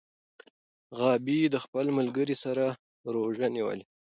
[0.97, 2.65] غابي د خپل ملګري سره
[3.13, 3.85] روژه نیولې.